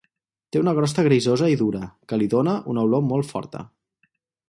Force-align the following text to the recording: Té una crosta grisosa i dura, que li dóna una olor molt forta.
Té 0.55 0.61
una 0.61 0.73
crosta 0.79 1.03
grisosa 1.09 1.51
i 1.55 1.59
dura, 1.61 1.83
que 2.09 2.21
li 2.23 2.31
dóna 2.35 2.59
una 2.75 2.89
olor 2.89 3.09
molt 3.15 3.33
forta. 3.37 3.67